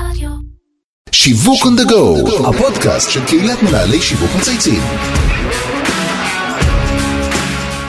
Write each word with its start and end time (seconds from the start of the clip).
רדיו. 0.00 0.28
שיווק 1.12 1.62
on 1.62 1.80
the 1.80 1.90
go, 1.90 2.48
הפודקאסט 2.48 3.10
של 3.10 3.24
קהילת 3.24 3.62
מנהלי 3.62 4.02
שיווק 4.02 4.30
מצייצים. 4.38 4.82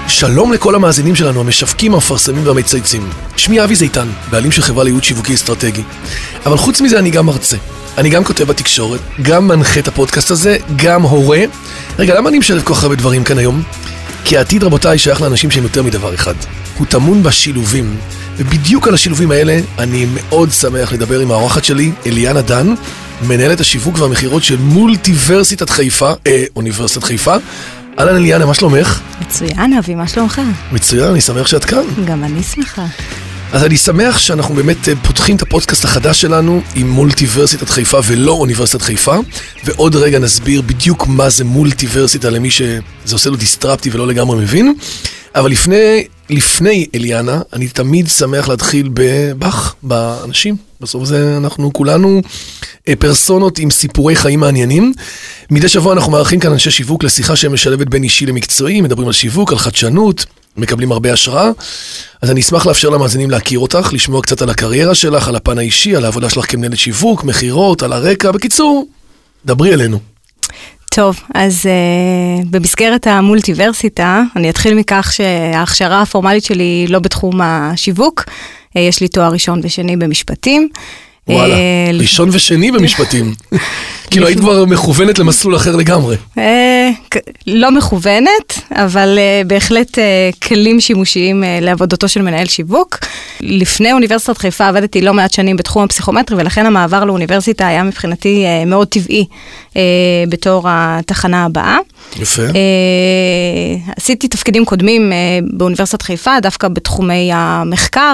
שלום 0.07 0.53
לכל 0.53 0.75
המאזינים 0.75 1.15
שלנו, 1.15 1.39
המשווקים, 1.39 1.93
המפרסמים 1.93 2.47
והמצייצים. 2.47 3.09
שמי 3.37 3.63
אבי 3.63 3.75
זיתן, 3.75 4.07
בעלים 4.29 4.51
של 4.51 4.61
חברה 4.61 4.83
לייעוד 4.83 5.03
שיווקי 5.03 5.33
אסטרטגי. 5.33 5.83
אבל 6.45 6.57
חוץ 6.57 6.81
מזה 6.81 6.99
אני 6.99 7.09
גם 7.09 7.25
מרצה. 7.25 7.57
אני 7.97 8.09
גם 8.09 8.23
כותב 8.23 8.43
בתקשורת, 8.43 8.99
גם 9.21 9.47
מנחה 9.47 9.79
את 9.79 9.87
הפודקאסט 9.87 10.31
הזה, 10.31 10.57
גם 10.75 11.01
הורה. 11.01 11.41
רגע, 11.99 12.15
למה 12.15 12.29
אני 12.29 12.39
משלב 12.39 12.61
כל 12.63 12.73
כך 12.73 12.83
הרבה 12.83 12.95
דברים 12.95 13.23
כאן 13.23 13.37
היום? 13.37 13.63
כי 14.25 14.37
העתיד, 14.37 14.63
רבותיי, 14.63 14.97
שייך 14.97 15.21
לאנשים 15.21 15.51
שהם 15.51 15.63
יותר 15.63 15.83
מדבר 15.83 16.13
אחד. 16.13 16.35
הוא 16.77 16.87
טמון 16.87 17.23
בשילובים. 17.23 17.97
ובדיוק 18.37 18.87
על 18.87 18.93
השילובים 18.93 19.31
האלה 19.31 19.59
אני 19.79 20.05
מאוד 20.13 20.51
שמח 20.51 20.91
לדבר 20.91 21.19
עם 21.19 21.31
האורחת 21.31 21.63
שלי, 21.63 21.91
אליאנה 22.05 22.41
דן, 22.41 22.73
מנהלת 23.27 23.59
השיווק 23.59 23.99
והמכירות 23.99 24.43
של 24.43 24.57
מולטיברסיטת 24.57 25.69
חיפה, 25.69 26.11
אה, 26.27 26.43
אוניברסיטת 26.55 27.03
חיפה. 27.03 27.35
אהלן 27.99 28.15
אליאנה, 28.15 28.45
מה 28.45 28.53
שלומך? 28.53 29.01
מצוין, 29.21 29.73
אבי, 29.73 29.95
מה 29.95 30.07
שלומך? 30.07 30.41
מצוין, 30.71 31.09
אני 31.09 31.21
שמח 31.21 31.47
שאת 31.47 31.65
כאן. 31.65 31.83
גם 32.05 32.23
אני 32.23 32.43
שמחה. 32.43 32.85
אז 33.53 33.63
אני 33.63 33.77
שמח 33.77 34.17
שאנחנו 34.17 34.55
באמת 34.55 34.89
אה, 34.89 34.93
פותחים 35.03 35.35
את 35.35 35.41
הפודקאסט 35.41 35.85
החדש 35.85 36.21
שלנו 36.21 36.61
עם 36.75 36.89
מולטיברסיטת 36.89 37.69
חיפה 37.69 37.99
ולא 38.05 38.31
אוניברסיטת 38.31 38.81
חיפה, 38.81 39.15
ועוד 39.63 39.95
רגע 39.95 40.19
נסביר 40.19 40.61
בדיוק 40.61 41.07
מה 41.07 41.29
זה 41.29 41.43
מולטיברסיטה 41.43 42.29
למי 42.29 42.51
שזה 42.51 42.81
עושה 43.11 43.29
לו 43.29 43.35
דיסטרפטי 43.35 43.89
ולא 43.93 44.07
לגמרי 44.07 44.37
מבין. 44.37 44.73
אבל 45.35 45.51
לפני, 45.51 46.07
לפני 46.29 46.85
אליאנה, 46.95 47.41
אני 47.53 47.67
תמיד 47.67 48.07
שמח 48.07 48.47
להתחיל 48.47 48.89
בבך, 48.93 49.73
באנשים. 49.83 50.55
בסוף 50.81 51.05
זה 51.05 51.37
אנחנו 51.37 51.73
כולנו 51.73 52.21
אה, 52.87 52.93
פרסונות 52.95 53.59
עם 53.59 53.69
סיפורי 53.69 54.15
חיים 54.15 54.39
מעניינים. 54.39 54.93
מדי 55.51 55.69
שבוע 55.69 55.93
אנחנו 55.93 56.11
מארחים 56.11 56.39
כאן 56.39 56.51
אנשי 56.51 56.71
שיווק 56.71 57.03
לשיחה 57.03 57.35
שמשלבת 57.35 57.87
בין 57.87 58.03
אישי 58.03 58.25
למקצועי, 58.25 58.81
מדברים 58.81 59.07
על 59.07 59.13
שיווק, 59.13 59.51
על 59.51 59.57
חדשנות, 59.57 60.25
מקבלים 60.57 60.91
הרבה 60.91 61.13
השראה. 61.13 61.49
אז 62.21 62.31
אני 62.31 62.41
אשמח 62.41 62.65
לאפשר 62.65 62.89
למאזינים 62.89 63.31
להכיר 63.31 63.59
אותך, 63.59 63.89
לשמוע 63.93 64.21
קצת 64.21 64.41
על 64.41 64.49
הקריירה 64.49 64.95
שלך, 64.95 65.27
על 65.27 65.35
הפן 65.35 65.57
האישי, 65.57 65.95
על 65.95 66.05
העבודה 66.05 66.29
שלך 66.29 66.51
כמנהלת 66.51 66.77
שיווק, 66.77 67.23
מכירות, 67.23 67.83
על 67.83 67.93
הרקע. 67.93 68.31
בקיצור, 68.31 68.87
דברי 69.45 69.73
אלינו. 69.73 69.99
טוב, 70.97 71.19
אז 71.35 71.65
uh, 71.65 72.45
במסגרת 72.49 73.07
המולטיברסיטה, 73.07 74.23
אני 74.35 74.49
אתחיל 74.49 74.73
מכך 74.73 75.11
שההכשרה 75.13 76.01
הפורמלית 76.01 76.43
שלי 76.43 76.63
היא 76.63 76.89
לא 76.89 76.99
בתחום 76.99 77.41
השיווק. 77.41 78.23
Uh, 78.27 78.79
יש 78.79 79.01
לי 79.01 79.07
תואר 79.07 79.31
ראשון 79.31 79.59
ושני 79.63 79.97
במשפטים. 79.97 80.69
וואלה, 81.27 81.53
אה, 81.53 81.91
ראשון 81.93 82.29
ושני 82.31 82.71
במשפטים. 82.71 83.33
כאילו 84.11 84.27
היית 84.27 84.39
כבר 84.39 84.65
מכוונת 84.65 85.19
למסלול 85.19 85.55
אחר 85.55 85.75
לגמרי. 85.75 86.15
אה, 86.37 86.89
לא 87.47 87.71
מכוונת, 87.71 88.59
אבל 88.71 89.17
אה, 89.17 89.41
בהחלט 89.47 89.99
אה, 89.99 90.29
כלים 90.47 90.79
שימושיים 90.81 91.43
לעבודתו 91.61 92.07
של 92.07 92.21
מנהל 92.21 92.45
שיווק. 92.45 92.99
לפני 93.41 93.93
אוניברסיטת 93.93 94.37
חיפה 94.37 94.67
עבדתי 94.67 95.01
לא 95.01 95.13
מעט 95.13 95.33
שנים 95.33 95.57
בתחום 95.57 95.83
הפסיכומטרי, 95.83 96.37
ולכן 96.37 96.65
המעבר 96.65 97.03
לאוניברסיטה 97.03 97.67
היה 97.67 97.83
מבחינתי 97.83 98.45
מאוד 98.65 98.87
טבעי 98.87 99.25
בתור 100.29 100.63
התחנה 100.69 101.45
הבאה. 101.45 101.77
יפה. 102.19 102.41
עשיתי 103.97 104.27
תפקידים 104.27 104.65
קודמים 104.65 105.11
באוניברסיטת 105.53 106.01
חיפה, 106.01 106.39
דווקא 106.41 106.67
בתחומי 106.67 107.29
המחקר, 107.33 108.13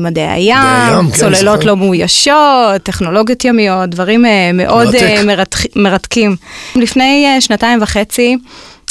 מדעי 0.00 0.24
הים, 0.24 1.10
כן, 1.10 1.16
צוללות 1.16 1.58
זוכר. 1.58 1.66
לא 1.66 1.76
מאוישות, 1.76 2.82
טכנולוגיות 2.82 3.44
ימיות, 3.44 3.90
דברים 3.90 4.26
אה, 4.26 4.50
מאוד 4.54 4.86
מרתק. 4.86 5.02
אה, 5.02 5.22
מרתקים. 5.76 6.36
לפני 6.76 7.26
אה, 7.26 7.40
שנתיים 7.40 7.82
וחצי 7.82 8.36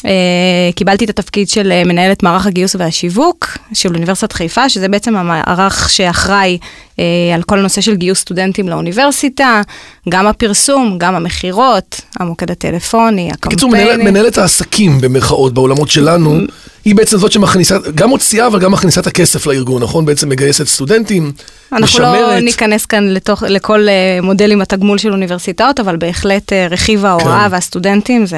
אה, 0.05 0.71
קיבלתי 0.75 1.05
את 1.05 1.09
התפקיד 1.09 1.49
של 1.49 1.71
אה, 1.71 1.83
מנהלת 1.85 2.23
מערך 2.23 2.45
הגיוס 2.45 2.75
והשיווק 2.79 3.57
של 3.73 3.93
אוניברסיטת 3.93 4.31
חיפה, 4.33 4.69
שזה 4.69 4.87
בעצם 4.87 5.15
המערך 5.15 5.89
שאחראי 5.89 6.57
אה, 6.99 7.03
על 7.35 7.43
כל 7.43 7.59
הנושא 7.59 7.81
של 7.81 7.95
גיוס 7.95 8.19
סטודנטים 8.19 8.69
לאוניברסיטה, 8.69 9.61
גם 10.09 10.27
הפרסום, 10.27 10.97
גם 10.97 11.15
המכירות, 11.15 12.01
המוקד 12.19 12.51
הטלפוני, 12.51 13.29
בקיצור, 13.33 13.69
הקמפיינים. 13.69 13.99
מנהלת, 13.99 14.13
מנהלת 14.13 14.37
העסקים 14.37 15.01
במרכאות 15.01 15.53
בעולמות 15.53 15.89
שלנו, 15.89 16.39
היא 16.85 16.95
בעצם 16.95 17.17
זאת 17.17 17.31
שמכניסה, 17.31 17.77
גם 17.95 18.09
מוציאה 18.09 18.47
אבל 18.47 18.59
גם 18.59 18.71
מכניסה 18.71 19.01
את 19.01 19.07
הכסף 19.07 19.45
לארגון, 19.45 19.83
נכון? 19.83 20.05
בעצם 20.05 20.29
מגייסת 20.29 20.67
סטודנטים, 20.67 21.31
אנחנו 21.71 21.79
לא 21.99 22.11
משמרת. 22.11 22.43
ניכנס 22.43 22.85
כאן 22.85 23.07
לתוך, 23.07 23.43
לכל 23.43 23.87
אה, 23.89 24.21
מודל 24.21 24.51
עם 24.51 24.61
התגמול 24.61 24.97
של 24.97 25.11
אוניברסיטאות, 25.11 25.79
אבל 25.79 25.95
בהחלט 25.97 26.53
אה, 26.53 26.67
רכיב 26.71 27.05
ההוראה 27.05 27.45
כן. 27.47 27.53
והסטודנטים 27.53 28.25
זה 28.25 28.37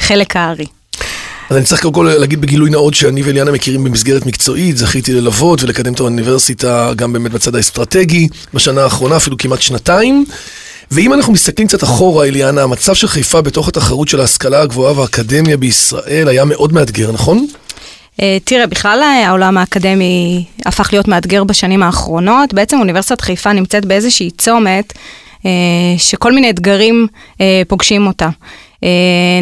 חלק 0.00 0.36
הארי. 0.36 0.66
אז 1.50 1.56
אני 1.56 1.64
צריך 1.64 1.82
קודם 1.82 1.94
כל 1.94 2.12
להגיד 2.18 2.40
בגילוי 2.40 2.70
נאות 2.70 2.94
שאני 2.94 3.22
ואליאנה 3.22 3.50
מכירים 3.50 3.84
במסגרת 3.84 4.26
מקצועית, 4.26 4.76
זכיתי 4.76 5.12
ללוות 5.12 5.62
ולקדם 5.62 5.92
את 5.92 6.00
האוניברסיטה 6.00 6.92
גם 6.96 7.12
באמת 7.12 7.32
בצד 7.32 7.54
האסטרטגי, 7.54 8.28
בשנה 8.54 8.82
האחרונה 8.82 9.16
אפילו 9.16 9.38
כמעט 9.38 9.62
שנתיים. 9.62 10.24
ואם 10.90 11.12
אנחנו 11.12 11.32
מסתכלים 11.32 11.68
קצת 11.68 11.84
אחורה, 11.84 12.26
אליאנה, 12.26 12.62
המצב 12.62 12.94
של 12.94 13.08
חיפה 13.08 13.40
בתוך 13.40 13.68
התחרות 13.68 14.08
של 14.08 14.20
ההשכלה 14.20 14.60
הגבוהה 14.60 14.98
והאקדמיה 14.98 15.56
בישראל 15.56 16.28
היה 16.28 16.44
מאוד 16.44 16.72
מאתגר, 16.72 17.12
נכון? 17.12 17.46
אה, 18.22 18.38
תראה, 18.44 18.66
בכלל 18.66 19.00
אה, 19.02 19.28
העולם 19.28 19.58
האקדמי 19.58 20.44
הפך 20.66 20.88
להיות 20.92 21.08
מאתגר 21.08 21.44
בשנים 21.44 21.82
האחרונות. 21.82 22.54
בעצם 22.54 22.78
אוניברסיטת 22.78 23.20
חיפה 23.20 23.52
נמצאת 23.52 23.84
באיזושהי 23.84 24.30
צומת 24.30 24.92
אה, 25.46 25.50
שכל 25.98 26.32
מיני 26.32 26.50
אתגרים 26.50 27.06
פוגשים 27.68 28.06
אותה. 28.06 28.28
אה, 28.84 28.88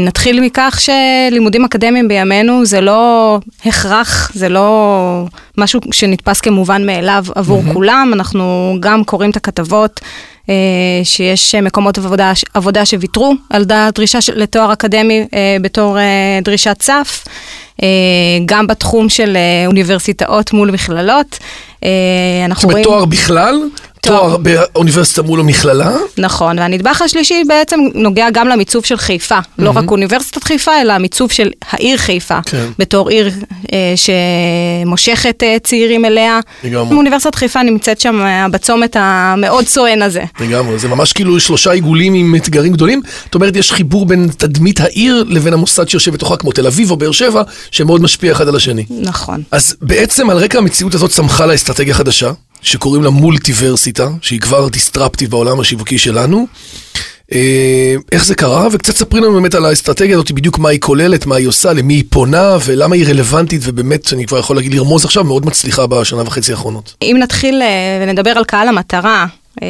נתחיל 0.00 0.40
מכך 0.40 0.80
שלימודים 0.80 1.64
אקדמיים 1.64 2.08
בימינו 2.08 2.64
זה 2.66 2.80
לא 2.80 3.38
הכרח, 3.66 4.30
זה 4.34 4.48
לא 4.48 5.24
משהו 5.58 5.80
שנתפס 5.92 6.40
כמובן 6.40 6.86
מאליו 6.86 7.24
עבור 7.34 7.62
mm-hmm. 7.66 7.72
כולם. 7.72 8.10
אנחנו 8.14 8.76
גם 8.80 9.04
קוראים 9.04 9.30
את 9.30 9.36
הכתבות. 9.36 10.00
אה, 10.48 10.54
שיש 11.04 11.54
מקומות 11.54 11.98
עבודה, 11.98 12.32
עבודה 12.54 12.86
שוויתרו 12.86 13.34
על 13.50 13.64
דרישה 13.94 14.20
של- 14.20 14.38
לתואר 14.38 14.72
אקדמי 14.72 15.26
אה, 15.34 15.56
בתור 15.60 15.96
דרישת 16.42 16.82
סף. 16.82 17.24
גם 18.46 18.66
בתחום 18.66 19.08
של 19.08 19.36
אוניברסיטאות 19.66 20.52
מול 20.52 20.70
מכללות. 20.70 21.30
זאת 21.32 21.88
אנחנו 22.44 22.70
אומרת, 22.70 22.72
רואים... 22.72 22.84
תואר 22.84 23.04
בכלל, 23.04 23.60
תואר. 24.06 24.36
באוניברסיטה 24.36 25.22
מול 25.22 25.40
המכללה, 25.40 25.96
נכון, 26.18 26.58
והנדבך 26.58 27.02
השלישי 27.02 27.42
בעצם 27.48 27.80
נוגע 27.94 28.26
גם 28.32 28.48
למיצוב 28.48 28.84
של 28.84 28.96
חיפה. 28.96 29.38
לא 29.58 29.70
רק 29.70 29.90
אוניברסיטת 29.90 30.44
חיפה, 30.44 30.80
אלא 30.80 30.92
המיצוב 30.92 31.32
של 31.32 31.50
העיר 31.70 31.96
חיפה. 31.96 32.38
כן. 32.46 32.66
בתור 32.78 33.08
עיר 33.08 33.30
אה, 33.72 33.94
שמושכת 34.84 35.42
אה, 35.42 35.56
צעירים 35.62 36.04
אליה. 36.04 36.40
לגמרי. 36.64 36.96
אוניברסיטת 36.96 37.34
חיפה 37.34 37.62
נמצאת 37.62 38.00
שם 38.00 38.20
אה, 38.20 38.48
בצומת 38.48 38.96
המאוד 39.00 39.66
סואן 39.66 40.02
הזה. 40.02 40.24
לגמרי, 40.40 40.78
זה 40.78 40.88
ממש 40.88 41.12
כאילו 41.12 41.40
שלושה 41.40 41.70
עיגולים 41.70 42.14
עם 42.14 42.34
אתגרים 42.34 42.72
גדולים. 42.72 43.00
זאת 43.24 43.34
אומרת, 43.34 43.56
יש 43.56 43.72
חיבור 43.72 44.06
בין 44.06 44.28
תדמית 44.36 44.80
העיר 44.80 45.24
לבין 45.28 45.52
המוסד 45.52 45.88
שיושב 45.88 46.12
בתוכה, 46.12 46.36
כמו 46.36 46.52
תל 46.52 46.66
אביב 46.66 46.90
או 46.90 46.96
באר 46.96 47.12
שבע, 47.12 47.42
שמאוד 47.70 48.02
משפיע 48.02 48.32
אחד 48.32 48.48
על 48.48 48.56
השני. 48.56 48.84
נכון. 48.90 49.42
אז 49.50 49.76
בעצם 49.80 50.30
על 50.30 50.36
רקע 50.36 50.58
המציאות 50.58 50.94
הזאת 50.94 51.10
צמחה 51.10 51.46
לה 51.46 51.54
אסטרטגיה 51.54 51.94
חדשה, 51.94 52.30
שקוראים 52.66 53.02
לה 53.02 53.10
מולטיברסיטה, 53.10 54.08
שהיא 54.20 54.40
כבר 54.40 54.68
דיסטרפטיב 54.68 55.30
בעולם 55.30 55.60
השיווקי 55.60 55.98
שלנו. 55.98 56.46
אה, 57.32 57.94
איך 58.12 58.24
זה 58.24 58.34
קרה? 58.34 58.68
וקצת 58.72 58.96
ספרי 58.96 59.20
לנו 59.20 59.32
באמת 59.32 59.54
על 59.54 59.64
האסטרטגיה 59.64 60.14
הזאת, 60.14 60.30
בדיוק 60.30 60.58
מה 60.58 60.68
היא 60.68 60.80
כוללת, 60.80 61.26
מה 61.26 61.36
היא 61.36 61.46
עושה, 61.46 61.72
למי 61.72 61.94
היא 61.94 62.04
פונה, 62.10 62.56
ולמה 62.64 62.94
היא 62.94 63.06
רלוונטית, 63.06 63.60
ובאמת, 63.64 64.12
אני 64.12 64.26
כבר 64.26 64.38
יכול 64.38 64.56
להגיד 64.56 64.74
לרמוז 64.74 65.04
עכשיו, 65.04 65.24
מאוד 65.24 65.46
מצליחה 65.46 65.86
בשנה 65.86 66.22
וחצי 66.22 66.52
האחרונות. 66.52 66.94
אם 67.02 67.16
נתחיל 67.18 67.62
אה, 67.62 67.68
ונדבר 68.02 68.30
על 68.30 68.44
קהל 68.44 68.68
המטרה, 68.68 69.26
אה, 69.62 69.68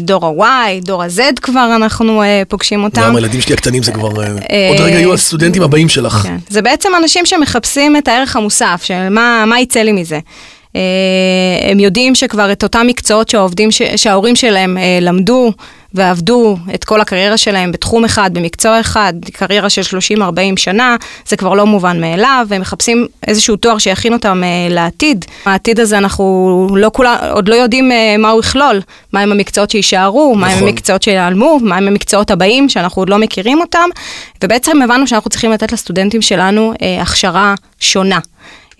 דור 0.00 0.44
ה-Y, 0.44 0.84
דור 0.84 1.02
ה-Z 1.02 1.20
כבר 1.42 1.72
אנחנו 1.76 2.22
פוגשים 2.48 2.84
אותם. 2.84 3.02
גם 3.02 3.16
הילדים 3.16 3.40
שלי 3.40 3.54
הקטנים 3.54 3.82
זה 3.82 3.92
כבר... 3.92 4.08
עוד 4.08 4.80
רגע 4.80 4.98
יהיו 4.98 5.14
הסטודנטים 5.14 5.62
הבאים 5.62 5.88
שלך. 5.88 6.12
כן. 6.12 6.36
זה 6.48 6.62
בעצם 6.62 6.88
אנשים 7.02 7.26
שמחפשים 7.26 7.96
את 7.96 8.08
הערך 8.08 8.36
המוסף, 8.36 8.80
של 8.84 9.08
מה 9.46 9.60
יצא 9.60 9.80
לי 9.80 9.92
מזה. 9.92 10.18
אה, 10.76 10.80
הם 11.70 11.80
יודעים 11.80 12.14
שכבר 12.14 12.52
את 12.52 12.62
אותם 12.62 12.86
מקצועות 12.86 13.28
שהעובדים, 13.28 13.70
ש- 13.70 13.82
שההורים 13.96 14.36
שלהם 14.36 14.78
אה, 14.78 14.98
למדו 15.00 15.52
ועבדו 15.94 16.56
את 16.74 16.84
כל 16.84 17.00
הקריירה 17.00 17.36
שלהם 17.36 17.72
בתחום 17.72 18.04
אחד, 18.04 18.30
במקצוע 18.34 18.80
אחד, 18.80 19.12
קריירה 19.32 19.70
של 19.70 19.98
30-40 20.18 20.22
שנה, 20.56 20.96
זה 21.26 21.36
כבר 21.36 21.54
לא 21.54 21.66
מובן 21.66 22.00
מאליו, 22.00 22.46
והם 22.48 22.60
מחפשים 22.60 23.06
איזשהו 23.26 23.56
תואר 23.56 23.78
שיכין 23.78 24.12
אותם 24.12 24.42
אה, 24.44 24.74
לעתיד. 24.74 25.24
העתיד 25.44 25.80
הזה 25.80 25.98
אנחנו 25.98 26.68
לא 26.76 26.90
כולה, 26.92 27.30
עוד 27.32 27.48
לא 27.48 27.54
יודעים 27.54 27.90
מה 28.18 28.30
הוא 28.30 28.40
יכלול, 28.40 28.80
מהם 29.12 29.32
המקצועות 29.32 29.70
שיישארו, 29.70 30.34
מהם 30.34 30.50
נכון. 30.56 30.68
המקצועות 30.68 31.02
שיעלמו, 31.02 31.58
מהם 31.62 31.88
המקצועות 31.88 32.30
הבאים 32.30 32.68
שאנחנו 32.68 33.02
עוד 33.02 33.08
לא 33.10 33.18
מכירים 33.18 33.60
אותם, 33.60 33.88
ובעצם 34.44 34.82
הבנו 34.82 35.06
שאנחנו 35.06 35.30
צריכים 35.30 35.52
לתת 35.52 35.72
לסטודנטים 35.72 36.22
שלנו 36.22 36.72
הכשרה 37.00 37.54
שונה. 37.80 38.18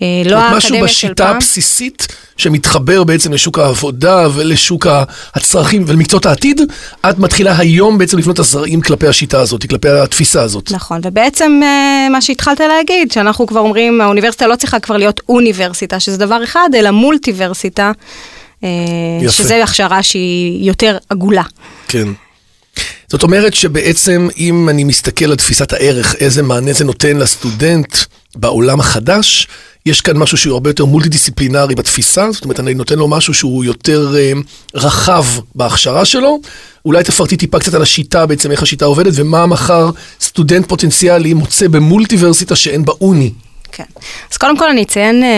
אה, 0.01 0.07
לא 0.25 0.37
משהו 0.37 0.55
האקדמיה 0.55 0.87
של 0.87 1.07
פעם. 1.07 1.13
בשיטה 1.15 1.29
הבסיסית 1.29 2.07
שמתחבר 2.37 3.03
בעצם 3.03 3.33
לשוק 3.33 3.59
העבודה 3.59 4.27
ולשוק 4.33 4.87
הצרכים 5.35 5.83
ולמקצועות 5.87 6.25
העתיד, 6.25 6.61
את 7.09 7.19
מתחילה 7.19 7.57
היום 7.57 7.97
בעצם 7.97 8.17
לבנות 8.17 8.39
הזרעים 8.39 8.81
כלפי 8.81 9.07
השיטה 9.07 9.41
הזאת, 9.41 9.69
כלפי 9.69 9.89
התפיסה 9.89 10.41
הזאת. 10.41 10.71
נכון, 10.71 11.01
ובעצם 11.03 11.59
אה, 11.63 12.09
מה 12.09 12.21
שהתחלת 12.21 12.59
להגיד, 12.59 13.11
שאנחנו 13.11 13.47
כבר 13.47 13.59
אומרים, 13.59 14.01
האוניברסיטה 14.01 14.47
לא 14.47 14.55
צריכה 14.55 14.79
כבר 14.79 14.97
להיות 14.97 15.21
אוניברסיטה, 15.29 15.99
שזה 15.99 16.17
דבר 16.17 16.43
אחד, 16.43 16.69
אלא 16.75 16.91
מולטיברסיטה, 16.91 17.91
אה, 18.63 18.69
יפה. 19.21 19.31
שזה 19.31 19.63
הכשרה 19.63 20.03
שהיא 20.03 20.67
יותר 20.67 20.97
עגולה. 21.09 21.43
כן. 21.87 22.07
זאת 23.07 23.23
אומרת 23.23 23.53
שבעצם 23.53 24.27
אם 24.37 24.69
אני 24.69 24.83
מסתכל 24.83 25.25
על 25.25 25.35
תפיסת 25.35 25.73
הערך, 25.73 26.15
איזה 26.15 26.43
מענה 26.43 26.73
זה 26.73 26.85
נותן 26.85 27.17
לסטודנט 27.17 27.95
בעולם 28.35 28.79
החדש, 28.79 29.47
יש 29.85 30.01
כאן 30.01 30.17
משהו 30.17 30.37
שהוא 30.37 30.53
הרבה 30.53 30.69
יותר 30.69 30.85
מולטי 30.85 31.09
דיסציפלינרי 31.09 31.75
בתפיסה, 31.75 32.31
זאת 32.31 32.43
אומרת 32.43 32.59
אני 32.59 32.73
נותן 32.73 32.99
לו 32.99 33.07
משהו 33.07 33.33
שהוא 33.33 33.63
יותר 33.63 34.13
אה, 34.17 34.31
רחב 34.75 35.25
בהכשרה 35.55 36.05
שלו. 36.05 36.39
אולי 36.85 37.03
תפרטי 37.03 37.37
טיפה 37.37 37.59
קצת 37.59 37.73
על 37.73 37.81
השיטה 37.81 38.25
בעצם, 38.25 38.51
איך 38.51 38.63
השיטה 38.63 38.85
עובדת, 38.85 39.13
ומה 39.15 39.45
מחר 39.45 39.89
סטודנט 40.21 40.69
פוטנציאלי 40.69 41.33
מוצא 41.33 41.67
במולטיברסיטה 41.67 42.55
שאין 42.55 42.85
בה 42.85 42.93
אוני. 43.01 43.31
כן. 43.71 43.83
אז 44.31 44.37
קודם 44.37 44.57
כל 44.57 44.69
אני 44.69 44.83
אציין 44.83 45.23
אה, 45.23 45.29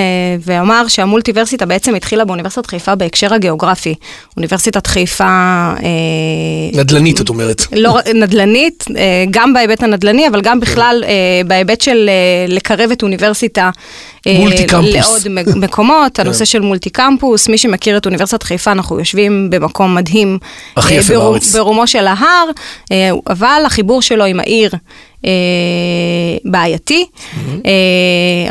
ואומר 0.46 0.88
שהמולטיברסיטה 0.88 1.66
בעצם 1.66 1.96
התחילה 1.96 2.26
באוניברסיטת 2.26 2.66
חיפה 2.66 2.96
בהקשר 2.96 3.34
הגיאוגרפי. 3.34 3.96
אוניברסיטת 4.38 4.88
חיפה... 4.88 5.24
אה, 5.24 6.80
נדל"נית, 6.80 7.22
את 7.22 7.30
אומרת. 7.30 7.64
לא 7.72 8.00
נדל"נית, 8.16 8.86
אה, 8.98 9.26
גם 9.32 9.54
בהיבט 9.54 9.84
הנדל"ני, 9.84 10.28
אבל 10.28 10.42
גם 10.42 10.60
בכלל 10.60 11.04
אה, 11.08 11.42
בהיבט 11.48 11.82
של 11.82 12.10
אה, 12.10 12.54
לקרב 12.54 12.92
את 12.92 13.04
אוניברסיטה. 13.04 13.70
אה, 14.28 14.40
מולטי 14.40 14.66
קמפוס. 14.66 15.26
לעוד 15.26 15.56
מקומות, 15.56 16.20
הנושא 16.20 16.46
של 16.46 16.62
מולטי 16.62 16.90
קמפוס, 16.90 17.50
מי 17.50 17.58
שמכיר 17.58 17.98
את 17.98 18.06
אוניברסיטת 18.06 18.44
חיפה, 18.44 18.72
אנחנו 18.72 19.00
יושבים 19.00 19.50
במקום 19.50 19.96
מדהים. 19.96 20.38
הכי 20.78 20.94
אה, 20.94 21.00
יפה 21.00 21.14
בארץ. 21.14 21.56
ברומו 21.56 21.88
של 21.88 22.08
ההר, 22.08 22.50
אה, 22.92 23.10
אבל 23.30 23.64
החיבור 23.66 24.02
שלו 24.02 24.26
עם 24.26 24.40
העיר 24.40 24.72
אה, 25.26 25.32
בעייתי. 26.46 27.06
אה, 27.66 27.72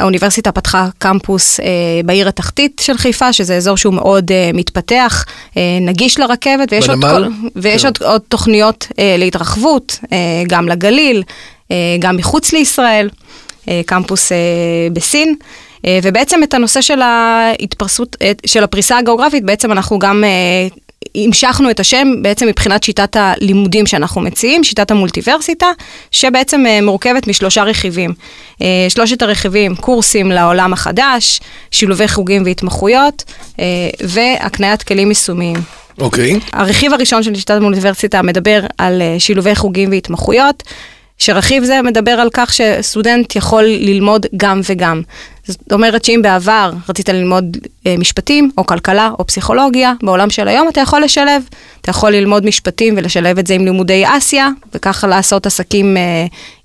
האוניברסיטה 0.01 0.53
פתחה 0.53 0.89
קמפוס 0.99 1.61
אה, 1.61 1.67
בעיר 2.05 2.29
התחתית 2.29 2.81
של 2.85 2.99
חיפה, 2.99 3.33
שזה 3.33 3.57
אזור 3.57 3.77
שהוא 3.77 3.95
מאוד 3.95 4.33
אה, 4.33 4.51
מתפתח, 4.55 5.25
אה, 5.57 5.79
נגיש 5.81 6.19
לרכבת, 6.19 6.73
ויש, 6.73 6.89
עוד? 6.89 7.05
כל, 7.05 7.27
ויש 7.57 7.83
כן. 7.83 7.89
עוד, 7.89 7.99
עוד 8.11 8.21
תוכניות 8.29 8.87
אה, 8.99 9.17
להתרחבות, 9.19 9.99
אה, 10.13 10.19
גם 10.49 10.69
לגליל, 10.69 11.23
אה, 11.71 11.77
גם 11.99 12.17
מחוץ 12.17 12.53
לישראל, 12.53 13.09
קמפוס 13.87 14.33
אה, 14.33 14.37
בסין. 14.93 15.35
אה, 15.87 15.99
ובעצם 16.03 16.43
את 16.43 16.55
הנושא 16.55 16.81
של 16.81 17.03
ההתפרסות, 17.03 18.17
אה, 18.23 18.33
של 18.47 18.65
הפריסה 18.65 18.99
הגיאוגרפית, 18.99 19.45
בעצם 19.45 19.73
אנחנו 19.73 19.99
גם 19.99 20.25
אה, 20.25 20.69
המשכנו 21.15 21.71
את 21.71 21.81
השם 21.81 22.09
בעצם 22.23 22.47
מבחינת 22.47 22.83
שיטת 22.83 23.17
הלימודים 23.17 23.87
שאנחנו 23.87 24.21
מציעים, 24.21 24.65
שיטת 24.65 24.91
המולטיברסיטה, 24.91 25.67
שבעצם 26.11 26.67
אה, 26.67 26.81
מורכבת 26.83 27.27
משלושה 27.27 27.63
רכיבים. 27.63 28.15
אה, 28.63 28.67
שלושת 28.89 29.23
הרכיבים, 29.23 29.77
קורסים 29.77 30.31
לעולם 30.31 30.73
החדש, 30.73 31.41
שילובי 31.71 32.09
חוגים 32.09 32.43
והתמחויות, 32.45 33.25
אה, 33.61 33.65
והקניית 34.01 34.83
כלים 34.83 35.09
יישומיים. 35.09 35.57
אוקיי. 36.01 36.41
הרכיב 36.53 36.93
הראשון 36.93 37.23
של 37.23 37.35
שיטת 37.35 37.51
האוניברסיטה 37.61 38.23
מדבר 38.23 38.61
על 38.79 39.03
אה, 39.03 39.17
שילובי 39.19 39.55
חוגים 39.55 39.91
והתמחויות, 39.91 40.63
שרכיב 41.19 41.65
זה 41.65 41.83
מדבר 41.83 42.11
על 42.11 42.29
כך 42.33 42.53
שסטודנט 42.53 43.37
יכול 43.37 43.65
ללמוד 43.65 44.27
גם 44.37 44.61
וגם. 44.71 45.03
זאת 45.47 45.73
אומרת 45.73 46.05
שאם 46.05 46.21
בעבר 46.23 46.73
רצית 46.89 47.09
ללמוד 47.09 47.57
אה, 47.87 47.95
משפטים, 47.99 48.51
או 48.59 48.67
כלכלה, 48.67 49.11
או 49.19 49.27
פסיכולוגיה, 49.27 49.93
בעולם 50.03 50.31
של 50.31 50.49
היום 50.49 50.69
אתה 50.69 50.81
יכול 50.81 51.03
לשלב. 51.03 51.43
אתה 51.83 51.91
יכול 51.91 52.11
ללמוד 52.11 52.47
משפטים 52.47 52.95
ולשלב 52.97 53.39
את 53.39 53.47
זה 53.47 53.55
עם 53.55 53.65
לימודי 53.65 54.05
אסיה, 54.07 54.49
וככה 54.75 55.07
לעשות 55.07 55.47
עסקים 55.47 55.97
אה, 55.97 56.03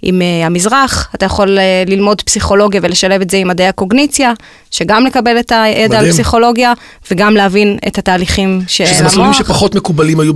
עם 0.01 0.21
אה, 0.21 0.45
המזרח. 0.45 1.09
אתה 1.15 1.25
יכול 1.25 1.57
אה, 1.59 1.83
ללמוד 1.87 2.21
פסיכולוגיה 2.21 2.81
ולשלב 2.83 3.21
את 3.21 3.29
זה 3.29 3.37
עם 3.37 3.47
מדעי 3.47 3.67
הקוגניציה, 3.67 4.33
שגם 4.71 5.05
לקבל 5.05 5.39
את 5.39 5.51
הידע 5.55 5.99
על. 5.99 6.11
פסיכולוגיה, 6.11 6.73
וגם 7.11 7.35
להבין 7.35 7.77
את 7.87 7.97
התהליכים 7.97 8.61
של 8.67 8.85
שזה 8.85 9.03
מסלולים 9.03 9.31
המוח. 9.31 9.37
שפחות 9.37 9.75
מקובלים 9.75 10.19
היו 10.19 10.33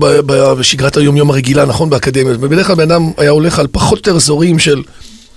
בשגרת 0.57 0.97
היום-יום 0.97 1.29
הרגילה, 1.29 1.65
נכון? 1.65 1.89
באקדמיה. 1.89 2.33
ובדרך 2.39 2.67
כלל 2.67 2.75
בן 2.75 2.91
אדם 2.91 3.11
היה 3.17 3.29
הולך 3.29 3.59
על 3.59 3.67
פחות 3.71 3.93
או 3.93 3.97
יותר 3.97 4.15
אזורים 4.15 4.59
של 4.59 4.83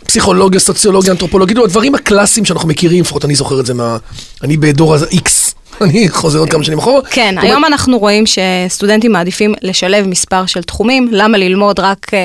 פסיכולוגיה, 0.07 0.61
סוציולוגיה, 0.61 1.13
אנתרופולוגיה, 1.13 1.55
כאילו 1.55 1.65
הדברים 1.65 1.95
הקלאסיים 1.95 2.45
שאנחנו 2.45 2.69
מכירים, 2.69 3.01
לפחות 3.01 3.25
אני 3.25 3.35
זוכר 3.35 3.61
את 3.61 3.67
זה 3.67 3.75
מה... 3.75 3.97
אני 4.43 4.57
בדור 4.57 4.95
ה-X, 4.95 5.44
אני 5.81 6.09
חוזר 6.09 6.39
עוד 6.39 6.51
כמה 6.51 6.65
שנים 6.65 6.79
אחורה. 6.79 7.01
כן, 7.11 7.35
היום 7.39 7.65
אנחנו 7.65 7.99
רואים 7.99 8.25
שסטודנטים 8.27 9.13
מעדיפים 9.13 9.55
לשלב 9.63 10.07
מספר 10.07 10.47
של 10.47 10.63
תחומים, 10.63 11.09
למה 11.13 11.39
ללמוד 11.39 11.81
רק 11.81 12.15
אה, 12.15 12.19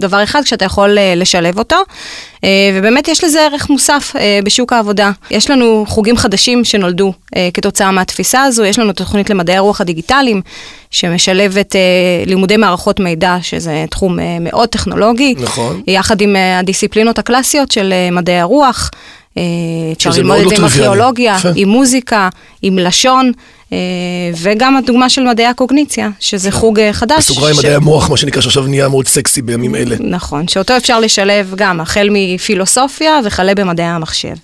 דבר 0.00 0.22
אחד 0.22 0.42
כשאתה 0.44 0.64
יכול 0.64 0.98
אה, 0.98 1.14
לשלב 1.16 1.58
אותו, 1.58 1.76
אה, 2.44 2.50
ובאמת 2.74 3.08
יש 3.08 3.24
לזה 3.24 3.40
ערך 3.40 3.70
מוסף 3.70 4.12
בשוק 4.44 4.72
העבודה. 4.72 5.10
יש 5.30 5.50
לנו 5.50 5.84
חוגים 5.88 6.16
חדשים 6.16 6.64
שנולדו 6.64 7.12
אה, 7.36 7.48
כתוצאה 7.54 7.90
מהתפיסה 7.90 8.42
הזו, 8.42 8.64
יש 8.64 8.78
לנו 8.78 8.92
תוכנית 8.92 9.30
למדעי 9.30 9.56
הרוח 9.56 9.80
הדיגיטליים, 9.80 10.42
שמשלבת 10.90 11.74
לימודי 12.26 12.56
מערכות 12.56 13.00
מידע, 13.00 13.36
שזה 13.42 13.84
תחום 13.90 14.18
מאוד 14.40 14.68
טכנולוגי, 14.68 15.34
נכון. 15.38 15.82
יחד 15.86 16.20
עם 16.20 16.36
הדיסציפלינות 16.58 17.18
הקלאסיות 17.18 17.70
של 17.70 17.92
מדעי 18.12 18.38
הרוח. 18.40 18.90
אה, 19.36 19.42
אפשר 19.92 20.10
ללמוד 20.10 20.38
את 20.38 20.48
זה 20.48 20.54
לא 20.54 20.58
עם. 20.58 20.64
ארכיאולוגיה. 20.64 21.36
עם 21.54 21.68
מוזיקה, 21.68 22.28
עם 22.62 22.78
לשון, 22.78 23.32
אה, 23.72 23.78
וגם 24.42 24.76
הדוגמה 24.76 25.08
של 25.08 25.22
מדעי 25.22 25.46
הקוגניציה, 25.46 26.08
שזה 26.20 26.50
חוג 26.50 26.80
אה, 26.80 26.92
חדש. 26.92 27.18
בסוגריים 27.18 27.56
מדעי 27.58 27.74
המוח, 27.74 28.10
מה 28.10 28.16
שנקרא, 28.16 28.40
שעכשיו 28.40 28.66
נהיה 28.66 28.88
מאוד 28.88 29.06
סקסי 29.06 29.42
בימים 29.42 29.74
אלה. 29.74 29.96
נכון, 30.00 30.48
שאותו 30.48 30.76
אפשר 30.76 31.00
לשלב 31.00 31.52
גם 31.56 31.80
החל 31.80 32.08
מפילוסופיה 32.12 33.20
וכלה 33.24 33.54
במדעי 33.54 33.86
המחשב. 33.86 34.34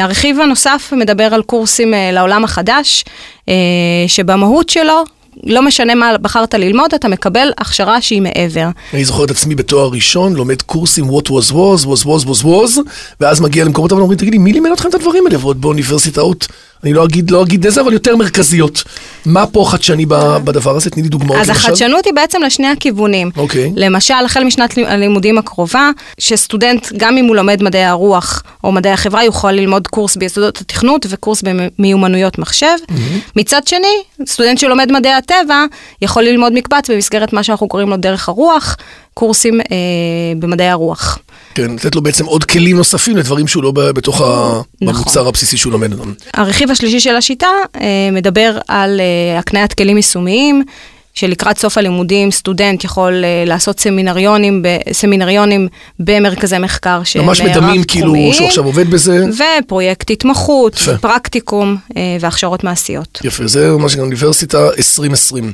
הרכיב 0.00 0.40
הנוסף 0.40 0.92
מדבר 0.96 1.34
על 1.34 1.42
קורסים 1.42 1.94
לעולם 2.12 2.44
החדש, 2.44 3.04
שבמהות 4.06 4.68
שלו, 4.68 5.04
לא 5.44 5.62
משנה 5.62 5.94
מה 5.94 6.18
בחרת 6.18 6.54
ללמוד, 6.54 6.94
אתה 6.94 7.08
מקבל 7.08 7.52
הכשרה 7.58 8.00
שהיא 8.00 8.22
מעבר. 8.22 8.68
אני 8.94 9.04
זוכר 9.04 9.24
את 9.24 9.30
עצמי 9.30 9.54
בתואר 9.54 9.88
ראשון, 9.88 10.36
לומד 10.36 10.62
קורסים 10.62 11.04
what 11.04 11.24
was 11.28 11.52
was, 11.52 11.86
was 11.86 12.04
was 12.04 12.26
was 12.26 12.44
was, 12.44 12.80
ואז 13.20 13.40
מגיע 13.40 13.64
למקומות 13.64 13.92
אבל 13.92 14.00
אומרים, 14.00 14.18
תגידי, 14.18 14.38
מי 14.38 14.52
לימד 14.52 14.70
אתכם 14.72 14.88
את 14.88 14.94
הדברים 14.94 15.26
האלה? 15.26 15.38
ועוד 15.38 15.60
באוניברסיטאות, 15.60 16.46
אני 16.84 16.92
לא 16.92 17.04
אגיד, 17.04 17.30
לא 17.30 17.42
אגיד 17.42 17.64
איזה, 17.64 17.80
אבל 17.80 17.92
יותר 17.92 18.16
מרכזיות. 18.16 18.82
מה 19.26 19.46
פה 19.46 19.64
חדשני 19.68 20.06
בדבר 20.44 20.76
הזה? 20.76 20.90
תני 20.90 21.02
לי 21.02 21.08
דוגמאות. 21.08 21.40
אז 21.40 21.48
למשל. 21.48 21.60
החדשנות 21.60 22.04
היא 22.04 22.14
בעצם 22.14 22.42
לשני 22.42 22.66
הכיוונים. 22.66 23.30
אוקיי. 23.36 23.72
למשל, 23.76 24.14
החל 24.24 24.44
משנת 24.44 24.76
לימ- 24.76 24.86
הלימודים 24.86 25.38
הקרובה, 25.38 25.90
שסטודנט, 26.18 26.86
גם 26.96 27.16
אם 27.16 27.24
הוא 27.24 27.36
לומד 27.36 27.62
מדעי 27.62 27.84
הרוח 27.84 28.42
או 28.64 28.72
מדעי 28.72 28.92
החברה, 28.92 29.24
יוכל 29.24 29.52
ללמוד 29.52 29.86
קורס 29.86 30.16
ביסודות 30.16 30.60
התכנות 30.60 31.06
וקורס 31.08 31.42
במיומנויות 31.78 32.38
מחשב. 32.38 32.66
מצד 33.36 33.66
שני, 33.66 33.86
סטודנט 34.26 34.58
שלומד 34.58 34.92
מדעי 34.92 35.12
הטבע, 35.12 35.64
יכול 36.02 36.22
ללמוד 36.22 36.52
מקבץ 36.52 36.90
במסגרת 36.90 37.32
מה 37.32 37.42
שאנחנו 37.42 37.68
קוראים 37.68 37.88
לו 37.88 37.96
דרך 37.96 38.28
הרוח, 38.28 38.76
קורסים 39.18 39.60
אה, 39.60 39.76
במדעי 40.38 40.68
הרוח. 40.68 41.18
כן, 41.54 41.70
לתת 41.74 41.94
לו 41.94 42.02
בעצם 42.02 42.24
עוד 42.24 42.44
כלים 42.44 42.76
נוספים 42.76 43.16
לדברים 43.16 43.48
שהוא 43.48 43.62
לא 43.62 43.70
בתוך 43.70 44.14
נכון. 44.14 44.62
במוצר 44.80 45.28
הבסיסי 45.28 45.56
שהוא 45.56 45.72
לומד. 45.72 45.92
הרכיב 46.34 46.70
השלישי 46.70 47.00
של 47.00 47.16
השיטה 47.16 47.46
אה, 47.76 48.10
מדבר 48.12 48.58
על 48.68 49.00
אה, 49.00 49.38
הקניית 49.38 49.72
כלים 49.74 49.96
יישומיים, 49.96 50.62
שלקראת 51.14 51.58
סוף 51.58 51.78
הלימודים 51.78 52.30
סטודנט 52.30 52.84
יכול 52.84 53.24
אה, 53.24 53.44
לעשות 53.46 53.80
סמינריונים, 53.80 54.62
ב, 54.62 54.68
סמינריונים 54.92 55.68
במרכזי 55.98 56.58
מחקר 56.58 57.00
שהם 57.04 57.26
ממש 57.26 57.40
אה, 57.40 57.46
מדמים 57.46 57.84
כאילו 57.84 58.14
שהוא 58.32 58.46
עכשיו 58.46 58.64
עובד 58.64 58.90
בזה. 58.90 59.24
ופרויקט 59.64 60.10
התמחות, 60.10 60.74
יפה. 60.74 60.98
פרקטיקום 60.98 61.76
אה, 61.96 62.16
והכשרות 62.20 62.64
מעשיות. 62.64 63.20
יפה, 63.24 63.46
זה 63.46 63.70
מה 63.70 63.88
שנקרא 63.88 64.04
אוניברסיטה 64.04 64.68
2020. 64.78 65.52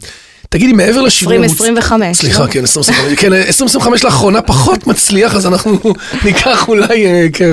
תגידי, 0.55 0.73
מעבר 0.73 1.01
לשינוי... 1.01 1.37
המוצ- 1.37 1.41
2025, 1.43 2.17
סליחה, 2.17 2.43
לא? 2.43 2.51
כן, 2.51 2.61
2025. 2.61 3.19
כן, 3.19 3.33
2025 3.33 4.05
לאחרונה 4.05 4.43
פחות 4.43 4.87
מצליח, 4.87 5.35
אז 5.37 5.47
אנחנו 5.47 5.79
ניקח 6.25 6.69
אולי, 6.69 7.07
אה, 7.07 7.27
כן, 7.33 7.53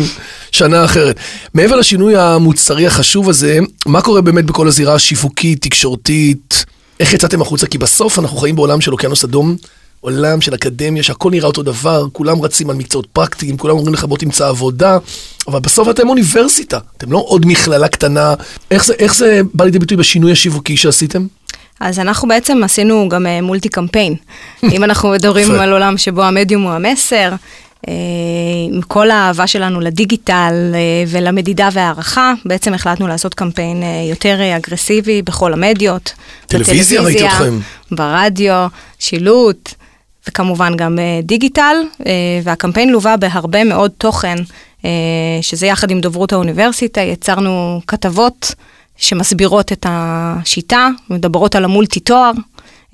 שנה 0.51 0.85
אחרת. 0.85 1.15
מעבר 1.53 1.75
לשינוי 1.75 2.17
המוצרי 2.17 2.87
החשוב 2.87 3.29
הזה, 3.29 3.59
מה 3.85 4.01
קורה 4.01 4.21
באמת 4.21 4.45
בכל 4.45 4.67
הזירה 4.67 4.93
השיווקית, 4.93 5.61
תקשורתית? 5.61 6.65
איך 6.99 7.13
יצאתם 7.13 7.41
החוצה? 7.41 7.67
כי 7.67 7.77
בסוף 7.77 8.19
אנחנו 8.19 8.37
חיים 8.37 8.55
בעולם 8.55 8.81
של 8.81 8.91
אוקיינוס 8.91 9.23
אדום. 9.23 9.55
עולם 10.01 10.41
של 10.41 10.55
אקדמיה, 10.55 11.03
שהכל 11.03 11.31
נראה 11.31 11.47
אותו 11.47 11.63
דבר, 11.63 12.05
כולם 12.11 12.41
רצים 12.41 12.69
על 12.69 12.75
מקצועות 12.75 13.07
פרקטיים, 13.13 13.57
כולם 13.57 13.77
אומרים 13.77 13.93
לך 13.93 14.03
בוא 14.05 14.17
תמצא 14.17 14.47
עבודה, 14.47 14.97
אבל 15.47 15.59
בסוף 15.59 15.89
אתם 15.89 16.09
אוניברסיטה, 16.09 16.79
אתם 16.97 17.11
לא 17.11 17.23
עוד 17.27 17.45
מכללה 17.45 17.87
קטנה. 17.87 18.33
איך 18.71 18.85
זה, 18.85 18.93
איך 18.99 19.15
זה 19.15 19.41
בא 19.53 19.65
לידי 19.65 19.79
ביטוי 19.79 19.97
בשינוי 19.97 20.31
השיווקי 20.31 20.77
שעשיתם? 20.77 21.25
אז 21.81 21.99
אנחנו 21.99 22.27
בעצם 22.27 22.63
עשינו 22.63 23.09
גם 23.09 23.27
אה, 23.27 23.41
מולטי 23.41 23.69
קמפיין. 23.69 24.15
אם 24.73 24.83
אנחנו 24.83 25.09
מדברים. 25.09 25.51
על 25.51 25.73
עולם 25.73 25.97
שבו 25.97 26.23
המדיום 26.23 26.63
הוא 26.63 26.71
המסר, 26.71 27.31
אה, 27.87 27.93
עם 28.71 28.81
כל 28.81 29.11
האהבה 29.11 29.47
שלנו 29.47 29.79
לדיגיטל 29.79 30.71
אה, 30.73 30.79
ולמדידה 31.07 31.69
והערכה, 31.73 32.33
בעצם 32.45 32.73
החלטנו 32.73 33.07
לעשות 33.07 33.33
קמפיין 33.33 33.83
יותר 34.09 34.39
אגרסיבי 34.57 35.21
בכל 35.21 35.53
המדיות. 35.53 36.13
טלוויזיה, 36.47 37.01
ראיתי 37.01 37.25
אתכם. 37.25 37.59
ברדיו, 37.91 38.67
שילוט, 38.99 39.73
וכמובן 40.27 40.75
גם 40.75 40.99
דיגיטל, 41.23 41.75
והקמפיין 42.43 42.89
לווה 42.89 43.17
בהרבה 43.17 43.63
מאוד 43.63 43.91
תוכן, 43.97 44.35
שזה 45.41 45.67
יחד 45.67 45.91
עם 45.91 46.01
דוברות 46.01 46.33
האוניברסיטה, 46.33 47.01
יצרנו 47.01 47.81
כתבות 47.87 48.55
שמסבירות 49.01 49.71
את 49.71 49.85
השיטה, 49.89 50.89
מדברות 51.09 51.55
על 51.55 51.65
המולטי 51.65 51.99
תואר, 51.99 52.31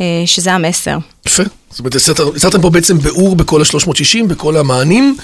אה, 0.01 0.05
שזה 0.25 0.53
המסר. 0.53 0.97
יפה. 1.25 1.43
זאת 1.69 1.79
אומרת, 1.79 1.95
יצרתם- 2.35 2.61
פה 2.61 2.69
בעצם 2.69 2.97
ביאור 2.97 3.35
בכל 3.35 3.61
ה-360, 3.61 4.27
בכל 4.27 4.57
המענים, 4.57 5.17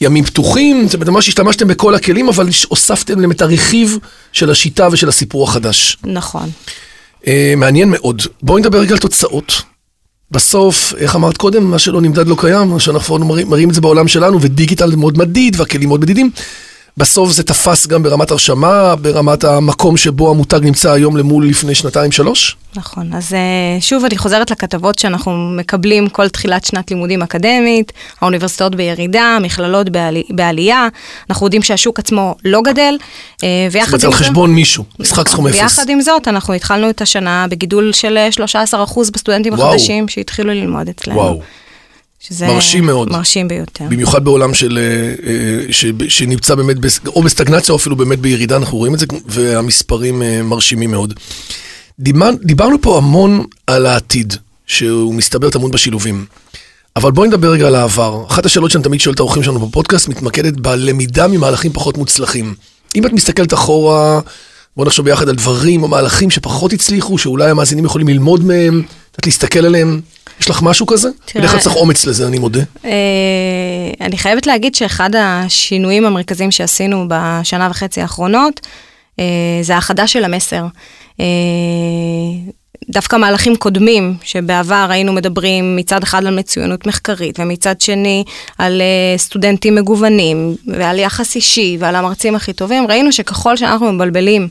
ימים 0.00 0.24
פתוחים, 0.24 0.84
זאת 0.86 0.94
אומרת, 0.94 1.08
ממש 1.08 1.28
השתמשתם 1.28 1.68
בכל 1.68 1.94
הכלים, 1.94 2.28
אבל 2.28 2.48
הוספתם 2.68 3.20
להם 3.20 3.30
את 3.30 3.42
הרכיב 3.42 3.98
של 4.32 4.50
השיטה 4.50 4.88
ושל 4.92 5.08
הסיפור 5.08 5.44
החדש. 5.44 5.96
נכון. 6.04 6.50
אה, 7.26 7.54
מעניין 7.56 7.90
מאוד. 7.90 8.22
בואי 8.42 8.60
נדבר 8.60 8.78
רגע 8.78 8.92
על 8.92 8.98
תוצאות. 8.98 9.62
בסוף, 10.30 10.94
איך 10.96 11.16
אמרת 11.16 11.36
קודם, 11.36 11.70
מה 11.70 11.78
שלא 11.78 12.00
נמדד 12.00 12.26
לא 12.28 12.36
קיים, 12.38 12.68
מה 12.68 12.80
שאנחנו 12.80 13.18
מראים, 13.18 13.48
מראים 13.50 13.68
את 13.70 13.74
זה 13.74 13.80
בעולם 13.80 14.08
שלנו, 14.08 14.38
ודיגיטל 14.42 14.96
מאוד 14.96 15.18
מדיד, 15.18 15.60
והכלים 15.60 15.88
מאוד 15.88 16.00
מדידים. 16.00 16.30
בסוף 16.96 17.32
זה 17.32 17.42
תפס 17.42 17.86
גם 17.86 18.02
ברמת 18.02 18.30
הרשמה, 18.30 18.96
ברמת 18.96 19.44
המקום 19.44 19.96
שבו 19.96 20.30
המותג 20.30 20.60
נמצא 20.62 20.92
היום 20.92 21.16
למול 21.16 21.48
לפני 21.48 21.74
שנתיים-שלוש? 21.74 22.56
נכון, 22.76 23.12
אז 23.14 23.34
אה, 23.34 23.80
שוב 23.80 24.04
אני 24.04 24.18
חוזרת 24.18 24.50
לכתבות 24.50 24.98
שאנחנו 24.98 25.50
מקבלים 25.56 26.08
כל 26.08 26.28
תחילת 26.28 26.64
שנת 26.64 26.90
לימודים 26.90 27.22
אקדמית, 27.22 27.92
האוניברסיטאות 28.20 28.74
בירידה, 28.74 29.38
מכללות 29.42 29.90
בעלי, 29.90 30.22
בעלייה, 30.30 30.88
אנחנו 31.30 31.46
יודעים 31.46 31.62
שהשוק 31.62 31.98
עצמו 31.98 32.34
לא 32.44 32.62
גדל, 32.62 32.96
אה, 33.44 33.66
זאת 33.68 33.74
ויחד 33.74 33.88
אומרת, 33.92 34.04
עם 34.04 34.10
על 34.10 34.18
זה... 34.18 34.24
חשבון 34.24 34.50
מישהו, 34.50 34.84
משחק 34.98 35.28
סכום 35.28 35.46
אפס. 35.46 35.56
ויחד 35.56 35.88
עם 35.88 36.00
זאת, 36.00 36.28
אנחנו 36.28 36.54
התחלנו 36.54 36.90
את 36.90 37.02
השנה 37.02 37.46
בגידול 37.50 37.92
של 37.92 38.18
אה, 38.18 38.28
13% 38.72 39.10
בסטודנטים 39.12 39.54
וואו. 39.54 39.68
החדשים 39.68 40.08
שהתחילו 40.08 40.50
ללמוד 40.50 40.88
אצלנו. 40.88 41.18
וואו. 41.18 41.40
שזה 42.20 42.46
מרשים 42.46 42.86
מאוד. 42.86 43.12
מרשים 43.12 43.48
ביותר. 43.48 43.84
במיוחד 43.90 44.24
בעולם 44.24 44.54
של, 44.54 44.78
אה, 44.78 45.28
אה, 45.30 45.72
ש- 45.72 45.86
שנמצא 46.08 46.54
באמת, 46.54 46.76
או 47.06 47.22
בסטגנציה 47.22 47.72
או 47.72 47.76
אפילו 47.78 47.96
באמת 47.96 48.18
בירידה, 48.18 48.56
אנחנו 48.56 48.78
רואים 48.78 48.94
את 48.94 48.98
זה, 48.98 49.06
והמספרים 49.26 50.22
אה, 50.22 50.42
מרשימים 50.42 50.90
מאוד. 50.90 51.14
דיבר, 52.00 52.30
דיברנו 52.42 52.76
פה 52.82 52.96
המון 52.96 53.44
על 53.66 53.86
העתיד, 53.86 54.34
שהוא 54.66 55.14
מסתבר 55.14 55.50
טמון 55.50 55.70
בשילובים. 55.70 56.24
אבל 56.96 57.10
בואי 57.10 57.28
נדבר 57.28 57.50
רגע 57.50 57.66
על 57.66 57.74
העבר. 57.74 58.24
אחת 58.28 58.46
השאלות 58.46 58.70
שאני 58.70 58.84
תמיד 58.84 59.00
שואל 59.00 59.14
את 59.14 59.20
האורחים 59.20 59.42
שלנו 59.42 59.66
בפודקאסט 59.66 60.08
מתמקדת 60.08 60.54
בלמידה 60.60 61.28
ממהלכים 61.28 61.72
פחות 61.72 61.98
מוצלחים. 61.98 62.54
אם 62.96 63.06
את 63.06 63.12
מסתכלת 63.12 63.54
אחורה, 63.54 64.20
בואו 64.76 64.86
נחשוב 64.86 65.04
ביחד 65.04 65.28
על 65.28 65.34
דברים 65.34 65.82
או 65.82 65.88
מהלכים 65.88 66.30
שפחות 66.30 66.72
הצליחו, 66.72 67.18
שאולי 67.18 67.50
המאזינים 67.50 67.84
יכולים 67.84 68.08
ללמוד 68.08 68.44
מהם, 68.44 68.82
קצת 69.18 69.26
להסתכל 69.26 69.66
עליהם. 69.66 70.00
יש 70.40 70.50
לך 70.50 70.62
משהו 70.62 70.86
כזה? 70.86 71.08
תראה- 71.24 71.40
בדרך 71.42 71.50
כלל 71.50 71.60
צריך 71.60 71.76
אומץ 71.76 72.06
לזה, 72.06 72.26
אני 72.26 72.38
מודה. 72.38 72.60
אה, 72.84 72.90
אני 74.00 74.18
חייבת 74.18 74.46
להגיד 74.46 74.74
שאחד 74.74 75.10
השינויים 75.18 76.04
המרכזיים 76.04 76.50
שעשינו 76.50 77.04
בשנה 77.08 77.68
וחצי 77.70 78.00
האחרונות, 78.00 78.60
אה, 79.20 79.24
זה 79.62 79.74
האחדה 79.74 80.06
של 80.06 80.24
המסר. 80.24 80.64
אה, 81.20 81.24
דווקא 82.90 83.16
מהלכים 83.16 83.56
קודמים, 83.56 84.14
שבעבר 84.22 84.86
היינו 84.90 85.12
מדברים 85.12 85.76
מצד 85.76 86.02
אחד 86.02 86.26
על 86.26 86.38
מצוינות 86.38 86.86
מחקרית, 86.86 87.40
ומצד 87.40 87.80
שני 87.80 88.24
על 88.58 88.80
אה, 88.80 89.18
סטודנטים 89.18 89.74
מגוונים, 89.74 90.56
ועל 90.66 90.98
יחס 90.98 91.36
אישי, 91.36 91.76
ועל 91.80 91.96
המרצים 91.96 92.34
הכי 92.34 92.52
טובים, 92.52 92.86
ראינו 92.88 93.12
שככל 93.12 93.56
שאנחנו 93.56 93.92
מבלבלים 93.92 94.48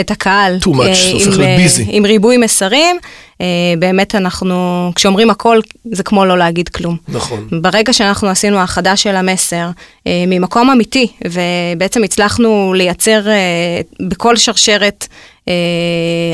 את 0.00 0.10
הקהל, 0.10 0.58
Too 0.62 0.66
much, 0.68 1.12
הופך 1.12 1.26
עם, 1.38 1.40
busy. 1.66 1.82
עם 1.88 2.04
ריבוי 2.06 2.36
מסרים, 2.36 2.96
באמת 3.78 4.14
אנחנו, 4.14 4.54
כשאומרים 4.94 5.30
הכל, 5.30 5.58
זה 5.92 6.02
כמו 6.02 6.24
לא 6.24 6.38
להגיד 6.38 6.68
כלום. 6.68 6.96
נכון. 7.08 7.48
ברגע 7.62 7.92
שאנחנו 7.92 8.28
עשינו 8.28 8.56
האחדה 8.58 8.96
של 8.96 9.16
המסר 9.16 9.68
אה, 10.06 10.24
ממקום 10.26 10.70
אמיתי, 10.70 11.06
ובעצם 11.24 12.04
הצלחנו 12.04 12.72
לייצר 12.76 13.28
אה, 13.28 13.34
בכל 14.00 14.36
שרשרת 14.36 15.06
אה, 15.48 15.52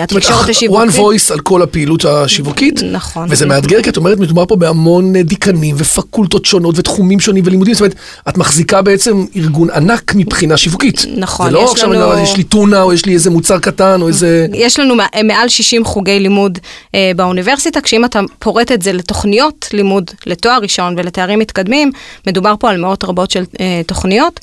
התקשורת 0.05 0.47
one 0.47 0.51
השיווקית. 0.51 1.01
voice 1.01 1.33
על 1.33 1.41
כל 1.41 1.63
הפעילות 1.63 2.05
השיווקית. 2.05 2.81
נכון. 2.93 3.27
וזה 3.31 3.47
מאתגר, 3.47 3.83
כי 3.83 3.91
את 3.91 3.97
אומרת, 3.97 4.19
מדובר 4.19 4.47
פה 4.47 4.57
בהמון 4.57 5.17
אה, 5.17 5.23
דיקנים 5.23 5.75
ופקולטות 5.79 6.45
שונות 6.45 6.79
ותחומים 6.79 7.21
שונים 7.21 7.43
ולימודים. 7.47 7.75
זאת 7.75 7.81
אומרת, 7.81 7.95
את 8.29 8.39
מחזיקה 8.39 8.83
בעצם 8.83 9.25
ארגון 9.37 9.71
ענק 9.71 10.13
מבחינה 10.15 10.57
שיווקית. 10.57 11.05
נכון, 11.17 11.47
זה 11.47 11.53
לא 11.53 11.65
יש 11.65 11.71
עכשיו, 11.71 11.93
לנו- 11.93 12.23
יש 12.23 12.37
לי 12.37 12.43
טונה, 12.43 12.83
או 12.83 12.93
יש 12.93 13.07
לי 13.07 13.13
איזה 13.15 13.31
מוצר 13.31 13.59
קטן, 13.59 14.03
או 14.03 14.09
איזה... 14.09 14.47
יש 14.55 14.79
לנו 14.81 14.95
מע- 14.95 15.23
מעל 15.25 15.49
60 15.49 15.85
חוגי 15.85 16.21
לימוד 16.21 16.59
אה, 16.92 16.92
באוניברסיטה, 17.17 17.81
כשאם 17.81 18.05
אתה 18.05 18.21
פורט 18.39 18.73
את 18.73 18.83
זה 18.83 18.93
לתוכניות 18.93 19.69
לימוד, 19.73 20.11
לתואר 20.27 20.59
ראשון 20.63 20.95
ולתארים 20.99 21.39
מתקדמים, 21.39 21.93
מדובר 22.27 22.55
פה 22.61 22.71
על 22.71 22.81
מאות 22.81 23.05
רבות 23.05 23.31
של 23.31 23.45
אה, 23.61 23.81
תוכניות, 23.87 24.41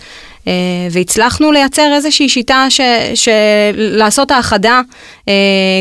אה, 0.48 0.53
והצלחנו 0.91 1.51
לייצר 1.51 1.91
איזושהי 1.96 2.29
שיטה 2.29 2.65
ש, 2.70 2.82
של 3.15 3.32
לעשות 3.75 4.32
האחדה, 4.32 4.82
אה, 5.27 5.34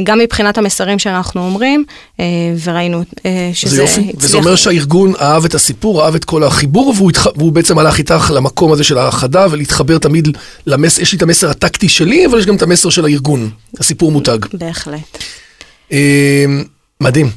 גם 0.05 0.19
מבחינת 0.19 0.59
המסרים 0.59 0.99
שאנחנו 0.99 1.41
אומרים, 1.41 1.85
אה, 2.21 2.25
וראינו 2.65 3.03
אה, 3.27 3.51
שזה 3.53 3.77
זה 3.77 3.83
יופי. 3.83 4.01
וזה 4.01 4.11
הצליח. 4.27 4.35
אומר 4.35 4.57
שהארגון 4.57 5.13
אהב 5.21 5.45
את 5.45 5.55
הסיפור, 5.55 6.05
אהב 6.05 6.15
את 6.15 6.25
כל 6.25 6.45
החיבור, 6.45 6.95
והוא, 6.97 7.11
התח... 7.11 7.27
והוא 7.37 7.53
בעצם 7.53 7.79
הלך 7.79 7.99
איתך 7.99 8.33
למקום 8.35 8.73
הזה 8.73 8.85
של 8.85 8.99
האחדה, 8.99 9.47
ולהתחבר 9.51 9.99
תמיד 9.99 10.29
למסר, 10.67 11.03
יש 11.03 11.13
לי 11.13 11.17
את 11.17 11.23
המסר 11.23 11.51
הטקטי 11.51 11.89
שלי, 11.89 12.27
אבל 12.27 12.39
יש 12.39 12.47
גם 12.47 12.57
את 12.57 12.63
המסר 12.63 12.91
של 12.91 13.05
הארגון, 13.05 13.51
הסיפור 13.81 14.13
מותג. 14.13 14.39
בהחלט. 14.53 15.19
אה, 15.93 16.45
מדהים. 17.01 17.31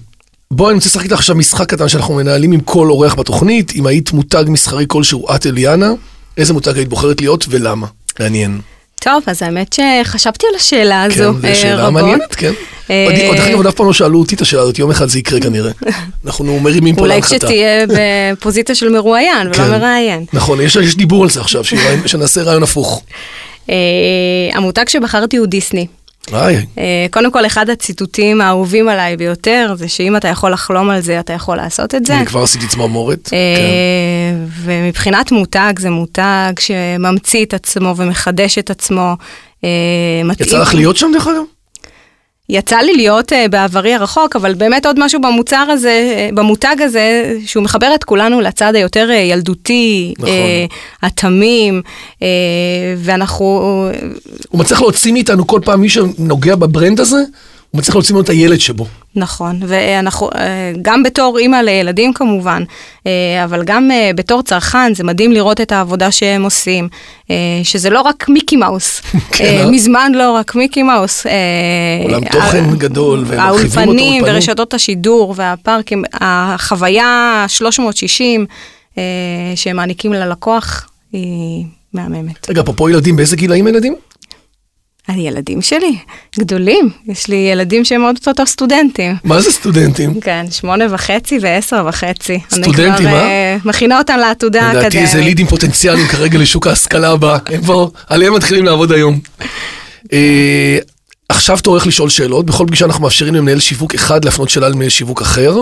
בואי, 0.52 0.70
אני 0.70 0.76
רוצה 0.76 0.90
לשחק 0.90 1.04
איתך 1.04 1.14
עכשיו 1.14 1.36
משחק 1.36 1.70
קטן 1.70 1.88
שאנחנו 1.88 2.14
מנהלים 2.14 2.52
עם 2.52 2.60
כל 2.60 2.90
אורח 2.90 3.16
בתוכנית. 3.16 3.72
אם 3.76 3.86
היית 3.86 4.12
מותג 4.12 4.44
מסחרי 4.48 4.86
כלשהו, 4.88 5.36
את 5.36 5.46
אליאנה, 5.46 5.92
איזה 6.38 6.54
מותג 6.54 6.76
היית 6.76 6.90
בוחרת 6.90 7.22
להיות 7.22 7.46
ולמה? 7.50 7.88
מעניין. 8.20 8.62
טוב, 9.00 9.24
אז 9.28 9.42
האמת 9.42 9.74
שחשבתי 9.74 10.48
על 10.50 10.56
השאלה 10.56 11.04
הזו 11.04 11.34
כן, 11.34 11.42
זו 11.42 11.48
אה, 11.48 11.56
שאלה 11.56 11.88
רבות. 11.88 11.94
מעניינת, 11.94 12.36
כן. 12.36 12.52
אה, 12.90 13.06
עוד 13.06 13.16
עוד 13.28 13.36
דרך 13.38 13.48
אגב, 13.48 13.56
עוד 13.56 13.68
אף 13.68 13.76
פעם 13.76 13.86
לא 13.86 13.94
שאלו 13.94 14.20
אותי 14.20 14.36
את 14.36 14.42
השאלה 14.42 14.62
הזאת, 14.62 14.80
יום 14.80 14.92
אחד 14.92 15.10
זה 15.10 15.20
יקרה 15.20 15.40
כנראה. 15.40 15.72
אנחנו 16.26 16.60
מרימים 16.60 16.96
פה 16.96 17.02
אולי 17.02 17.14
להנחתה. 17.14 17.38
כשתהיה 17.38 17.86
בפוזיציה 18.34 18.76
של 18.76 18.90
מרואיין 18.90 19.48
ולא 19.48 19.54
כן. 19.54 19.72
מראיין. 19.72 20.26
נכון, 20.34 20.62
יש 20.62 20.96
דיבור 20.96 21.24
על 21.24 21.30
זה 21.30 21.42
עכשיו, 21.42 21.64
שנעשה 22.06 22.42
רעיון 22.42 22.64
הפוך. 22.64 23.04
אה, 23.70 23.76
המותג 24.54 24.90
שבחרתי 24.90 25.38
הוא 25.38 25.48
דיסני. 25.48 25.88
היי, 26.32 26.66
אה, 26.78 27.06
קודם 27.12 27.32
כל, 27.32 27.46
אחד 27.46 27.70
הציטוטים 27.70 28.42
האהובים 28.42 28.90
עליי 28.90 29.18
ביותר, 29.18 29.74
זה 29.78 29.88
שאם 29.88 30.18
אתה 30.18 30.28
יכול 30.28 30.52
לחלום 30.52 30.90
על 30.90 31.02
זה, 31.02 31.20
אתה 31.20 31.34
יכול 31.34 31.58
לעשות 31.58 31.96
את 31.96 32.06
זה. 32.06 32.18
אני 32.18 32.26
כבר 32.26 32.44
עשיתי 32.44 32.68
צמרמורת. 32.68 33.28
כן. 33.30 33.36
אה, 33.36 34.46
ומבחינת 34.64 35.32
מותג, 35.32 35.74
זה 35.80 35.90
מותג 35.90 36.54
שממציא 36.60 37.46
את 37.46 37.54
עצמו 37.54 37.94
ומחדש 37.98 38.58
את 38.58 38.70
עצמו. 38.70 39.16
אה, 39.64 39.70
יצא 40.40 40.62
לך 40.62 40.74
להיות 40.74 40.98
שם 40.98 41.12
דרך 41.14 41.28
אגב? 41.28 41.44
יצא 42.52 42.78
לי 42.78 42.94
להיות 42.94 43.32
uh, 43.32 43.36
בעברי 43.50 43.94
הרחוק, 43.94 44.36
אבל 44.36 44.54
באמת 44.54 44.86
עוד 44.86 45.00
משהו 45.00 45.22
במוצר 45.22 45.66
הזה, 45.70 46.30
uh, 46.32 46.36
במותג 46.36 46.76
הזה, 46.80 47.36
שהוא 47.46 47.64
מחבר 47.64 47.96
את 47.96 48.04
כולנו 48.04 48.42
לצד 48.42 48.76
היותר 48.76 49.10
uh, 49.10 49.14
ילדותי, 49.14 50.14
נכון. 50.20 50.30
uh, 50.30 50.74
התמים, 51.02 51.82
uh, 52.14 52.24
ואנחנו, 52.98 53.46
הוא 54.50 54.60
מצליח 54.60 54.82
להוציא 54.82 55.14
מאיתנו 55.14 55.48
כל 55.48 55.60
פעם 55.66 55.82
מי 55.82 55.90
שנוגע 55.90 56.56
בברנד 56.56 57.00
הזה, 57.00 57.24
הוא 57.72 57.80
מצליח 57.80 57.96
להוציא 57.96 58.14
ממנו 58.16 58.24
את 58.24 58.30
הילד 58.30 58.60
שבו. 58.60 58.86
נכון, 59.16 59.60
ואנחנו, 59.68 60.30
uh, 60.30 60.36
גם 60.82 61.04
בתור 61.04 61.38
אימא 61.38 61.56
לילדים 61.56 62.14
כמובן, 62.14 62.64
uh, 62.64 63.08
אבל 63.44 63.64
גם 63.64 63.90
uh, 63.92 64.16
בתור 64.16 64.42
צרכן, 64.42 64.94
זה 64.94 65.04
מדהים 65.04 65.32
לראות 65.32 65.62
את 65.62 65.72
העבודה 65.72 66.12
שהם 66.12 66.44
עושים, 66.44 66.88
שזה 67.64 67.90
לא 67.90 68.02
רק 68.02 68.30
מיקי 68.30 68.56
מאוס, 68.56 69.02
כן, 69.32 69.58
אה? 69.60 69.72
מזמן 69.72 70.12
לא 70.16 70.32
רק 70.32 70.56
מיקי 70.56 70.84
מאוס. 70.84 71.26
עולם 72.04 72.26
תוכן 72.26 72.78
גדול, 72.78 73.24
והם 73.28 73.40
מרחיבים 73.40 73.66
אותו, 73.66 73.80
האולפנים 73.80 73.90
אולפנים. 73.90 74.24
ורשתות 74.26 74.74
השידור 74.74 75.34
והפארקים, 75.38 76.04
החוויה 76.14 77.46
360 77.48 78.46
אה, 78.98 79.04
שהם 79.56 79.76
מעניקים 79.76 80.14
ללקוח 80.14 80.90
היא 81.12 81.66
מהממת. 81.94 82.50
רגע, 82.50 82.62
אפרופו 82.62 82.90
ילדים, 82.90 83.16
באיזה 83.16 83.36
גילאים 83.36 83.68
הילדים? 83.68 83.96
הילדים 85.14 85.62
שלי 85.62 85.98
גדולים, 86.40 86.90
יש 87.08 87.28
לי 87.28 87.36
ילדים 87.36 87.86
שהם 87.86 88.02
עוד 88.02 88.16
אותו 88.28 88.46
סטודנטים. 88.46 89.16
מה 89.24 89.42
זה 89.42 89.52
סטודנטים? 89.52 90.20
כן, 90.20 90.46
שמונה 90.52 90.86
וחצי 90.90 91.38
ועשר 91.42 91.86
וחצי. 91.90 92.40
סטודנטים, 92.50 92.86
אני 92.86 92.98
כבר 92.98 93.08
אה? 93.08 93.24
אה, 93.24 93.58
מכינה 93.66 93.98
אותם 93.98 94.18
לעתודה 94.18 94.62
האקדמית. 94.62 94.82
לדעתי 94.82 95.00
איזה 95.00 95.22
לידים 95.22 95.48
פוטנציאליים 95.48 96.08
כרגע 96.08 96.40
לשוק 96.40 96.68
ההשכלה 96.68 97.12
הבא, 97.12 97.38
הם 97.46 97.62
כבר, 97.62 97.88
עליהם 98.10 98.34
מתחילים 98.34 98.66
לעבוד 98.66 98.92
היום. 98.92 99.20
אה, 100.14 100.78
עכשיו 101.30 101.58
תורך 101.58 101.88
לשאול 101.88 102.10
שאלות, 102.10 102.46
בכל 102.46 102.66
פגישה 102.68 102.86
אנחנו 102.86 103.04
מאפשרים 103.04 103.36
למנהל 103.36 103.60
שיווק 103.60 103.96
אחד 103.96 104.26
להפנות 104.26 104.50
שאלה 104.50 104.70
למנהל 104.70 104.90
שיווק 104.90 105.22
אחר. 105.22 105.58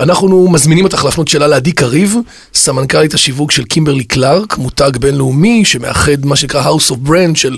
אנחנו 0.00 0.48
מזמינים 0.48 0.84
אותך 0.84 1.04
להפנות 1.04 1.28
שאלה 1.28 1.46
לעדי 1.46 1.72
קריב, 1.72 2.16
סמנכ"לית 2.54 3.14
השיווק 3.14 3.50
של 3.50 3.64
קימברלי 3.64 4.04
קלארק, 4.04 4.58
מותג 4.58 4.90
בינלאומי 5.00 5.64
שמאחד 5.64 6.26
מה 6.26 6.36
שנקרא 6.36 6.62
House 6.62 6.90
of 6.90 7.08
Brand 7.08 7.34
של 7.34 7.56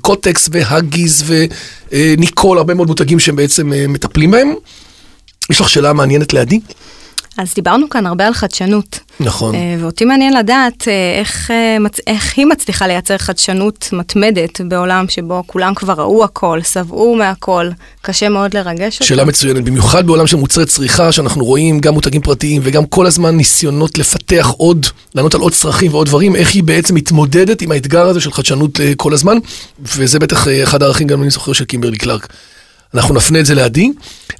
קוטקס 0.00 0.48
והגיז 0.52 1.24
וניקול, 1.92 2.58
הרבה 2.58 2.74
מאוד 2.74 2.88
מותגים 2.88 3.20
שהם 3.20 3.36
בעצם 3.36 3.72
אה, 3.72 3.86
מטפלים 3.88 4.30
בהם. 4.30 4.54
יש 5.50 5.60
לך 5.60 5.68
שאלה 5.68 5.92
מעניינת 5.92 6.32
לעדי? 6.32 6.60
אז 7.38 7.54
דיברנו 7.54 7.88
כאן 7.88 8.06
הרבה 8.06 8.26
על 8.26 8.34
חדשנות. 8.34 8.98
נכון. 9.20 9.54
אה, 9.54 9.76
ואותי 9.80 10.04
מעניין 10.04 10.32
לדעת 10.36 10.88
אה, 10.88 11.18
איך, 11.20 11.50
אה, 11.50 11.76
איך 12.06 12.32
היא 12.36 12.46
מצליחה 12.46 12.86
לייצר 12.86 13.18
חדשנות 13.18 13.88
מתמדת 13.92 14.60
בעולם 14.60 15.04
שבו 15.08 15.42
כולם 15.46 15.74
כבר 15.74 15.92
ראו 15.92 16.24
הכל, 16.24 16.60
שבעו 16.72 17.16
מהכל, 17.16 17.68
קשה 18.02 18.28
מאוד 18.28 18.56
לרגש 18.56 18.94
אותו. 18.94 19.04
שאלה 19.04 19.24
מצוינת, 19.24 19.64
במיוחד 19.64 20.06
בעולם 20.06 20.26
של 20.26 20.36
מוצרי 20.36 20.66
צריכה, 20.66 21.12
שאנחנו 21.12 21.44
רואים 21.44 21.80
גם 21.80 21.94
מותגים 21.94 22.22
פרטיים 22.22 22.62
וגם 22.64 22.86
כל 22.86 23.06
הזמן 23.06 23.36
ניסיונות 23.36 23.98
לפתח 23.98 24.52
עוד, 24.56 24.86
לענות 25.14 25.34
על 25.34 25.40
עוד 25.40 25.52
צרכים 25.52 25.92
ועוד 25.94 26.06
דברים, 26.06 26.36
איך 26.36 26.54
היא 26.54 26.62
בעצם 26.62 26.94
מתמודדת 26.94 27.62
עם 27.62 27.72
האתגר 27.72 28.06
הזה 28.06 28.20
של 28.20 28.32
חדשנות 28.32 28.80
כל 28.96 29.12
הזמן, 29.12 29.36
וזה 29.82 30.18
בטח 30.18 30.46
אחד 30.62 30.82
הערכים 30.82 31.06
גם 31.06 31.22
אני 31.22 31.30
זוכר 31.30 31.52
של 31.52 31.64
קימברלי 31.64 31.96
קלארק. 31.96 32.28
אנחנו 32.94 33.14
נפנה 33.14 33.40
את 33.40 33.46
זה 33.46 33.54
לעדי. 33.54 33.90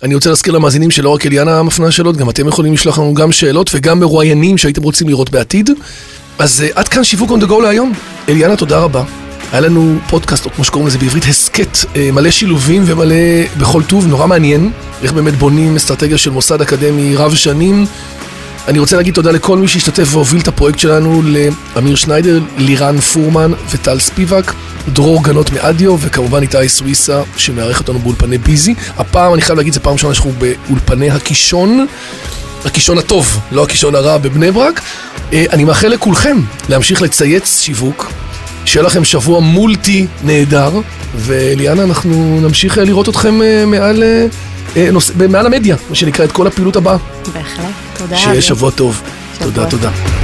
אני 0.03 0.15
רוצה 0.15 0.29
להזכיר 0.29 0.53
למאזינים 0.53 0.91
שלא 0.91 1.11
רק 1.11 1.27
אליאנה 1.27 1.63
מפנה 1.63 1.91
שאלות, 1.91 2.17
גם 2.17 2.31
אתם 2.31 2.49
יכולים 2.49 2.73
לשלוח 2.73 2.99
לנו 2.99 3.15
גם 3.15 3.33
שאלות 3.33 3.71
וגם 3.75 4.01
מרואיינים 4.01 4.59
שהייתם 4.59 4.83
רוצים 4.83 5.09
לראות 5.09 5.31
בעתיד. 5.31 5.71
אז 6.39 6.65
uh, 6.67 6.79
עד 6.79 6.89
כאן 6.89 7.05
שיווק 7.05 7.31
on 7.31 7.45
the 7.45 7.49
go 7.49 7.63
להיום. 7.63 7.93
אליאנה, 8.29 8.57
תודה 8.57 8.79
רבה. 8.79 9.05
היה 9.53 9.61
לנו 9.61 9.99
פודקאסט, 10.09 10.47
או 10.47 10.51
כמו 10.51 10.65
שקוראים 10.65 10.87
לזה 10.87 10.99
בעברית, 10.99 11.25
הסכת, 11.25 11.77
uh, 11.77 11.99
מלא 12.13 12.31
שילובים 12.31 12.83
ומלא 12.87 13.15
בכל 13.59 13.83
טוב, 13.83 14.07
נורא 14.07 14.27
מעניין, 14.27 14.71
איך 15.03 15.13
באמת 15.13 15.35
בונים 15.35 15.77
אסטרטגיה 15.77 16.19
של 16.19 16.31
מוסד 16.31 16.61
אקדמי 16.61 17.17
רב 17.17 17.35
שנים. 17.35 17.87
אני 18.69 18.79
רוצה 18.79 18.97
להגיד 18.97 19.15
תודה 19.15 19.31
לכל 19.31 19.59
מי 19.59 19.69
שהשתתף 19.69 20.09
והוביל 20.11 20.41
את 20.41 20.49
הפרויקט 20.49 20.79
שלנו, 20.79 21.23
לאמיר 21.23 21.97
שניידר, 21.97 22.41
לירן 22.59 23.01
פורמן 23.01 23.53
וטל 23.71 23.99
ספיבק, 23.99 24.53
דרור 24.89 25.25
גנות 25.25 25.53
מאדיו, 25.53 25.97
וכמובן 26.01 26.43
איתי 26.43 26.69
סוויסה 26.69 27.23
שמארח 27.37 27.81
אותנו 27.81 27.99
באולפני 27.99 28.39
ביזי. 28.39 28.75
הפעם, 28.99 29.35
אני 29.35 29.43
חייב 29.43 29.59
להגיד, 29.59 29.73
זו 29.73 29.81
פעם 29.83 29.93
ראשונה 29.93 30.15
שאנחנו 30.15 30.33
באולפני 30.39 31.11
הקישון, 31.11 31.87
הקישון 32.65 32.99
הטוב, 32.99 33.41
לא 33.53 33.63
הקישון 33.63 33.95
הרע 33.95 34.19
בבני 34.19 34.51
ברק. 34.51 34.81
אה, 35.33 35.45
אני 35.53 35.65
מאחל 35.65 35.89
לכולכם 35.89 36.41
להמשיך 36.69 37.03
לצייץ 37.03 37.61
שיווק, 37.61 38.13
שיהיה 38.65 38.87
לכם 38.87 39.05
שבוע 39.05 39.41
מולטי 39.41 40.07
נהדר, 40.23 40.71
ואליאנה, 41.17 41.83
אנחנו 41.83 42.41
נמשיך 42.43 42.79
אה, 42.79 42.85
לראות 42.85 43.09
אתכם 43.09 43.43
אה, 43.43 43.67
מעל, 43.67 44.03
נוס... 44.93 45.11
מעל 45.31 45.47
המדיה, 45.47 45.77
מה 45.89 45.95
שנקרא, 45.95 46.25
את 46.25 46.33
כל 46.33 46.47
הפעילות 46.47 46.77
הבאה. 46.77 46.97
בהחלט, 47.33 47.65
תודה. 47.99 48.17
שיהיה. 48.17 48.43
שבוע 48.43 48.71
טוב. 48.71 49.03
שבוע 49.39 49.47
תודה. 49.51 49.71
תודה. 49.71 50.24